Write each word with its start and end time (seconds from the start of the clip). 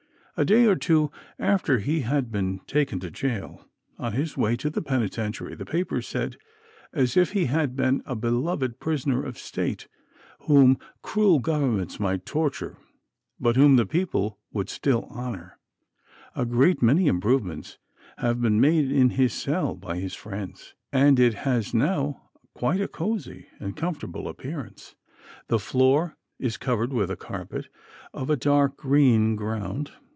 A 0.37 0.45
day 0.45 0.65
or 0.65 0.75
two 0.77 1.11
after 1.37 1.77
he 1.77 1.99
had 1.99 2.31
been 2.31 2.61
taken 2.65 2.99
to 3.01 3.11
jail, 3.11 3.69
on 3.99 4.13
his 4.13 4.35
way 4.35 4.55
to 4.55 4.71
the 4.71 4.81
penitentiary, 4.81 5.53
the 5.53 5.65
papers 5.65 6.07
said, 6.07 6.37
as 6.91 7.15
if 7.15 7.33
he 7.33 7.45
had 7.45 7.75
been 7.75 8.01
a 8.07 8.15
beloved 8.15 8.79
prisoner 8.79 9.23
of 9.23 9.37
state 9.37 9.87
whom 10.47 10.79
cruel 11.03 11.37
governments 11.37 11.99
might 11.99 12.25
torture, 12.25 12.77
but 13.39 13.55
whom 13.55 13.75
the 13.75 13.85
people 13.85 14.39
would 14.51 14.67
still 14.67 15.03
honor: 15.11 15.59
"A 16.35 16.45
great 16.45 16.81
many 16.81 17.05
improvements 17.05 17.77
have 18.17 18.41
been 18.41 18.59
made 18.59 18.89
in 18.91 19.11
his 19.11 19.33
cell 19.33 19.75
by 19.75 19.97
his 19.99 20.15
friends, 20.15 20.73
and 20.91 21.19
it 21.19 21.35
has 21.35 21.71
now 21.71 22.31
quite 22.55 22.81
a 22.81 22.87
cosey, 22.87 23.45
comfortable 23.75 24.27
appearance. 24.27 24.95
The 25.49 25.59
floor 25.59 26.15
is 26.39 26.57
covered 26.57 26.93
with 26.93 27.11
a 27.11 27.17
carpet 27.17 27.67
of 28.11 28.31
a 28.31 28.37
dark 28.37 28.75
green 28.77 29.35
ground. 29.35 29.91